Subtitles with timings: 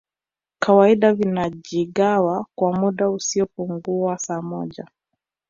[0.59, 4.87] kawaida vinajigawa kwa muda usiopungua saa moja